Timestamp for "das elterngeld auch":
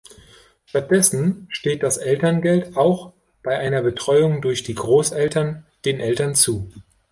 1.83-3.13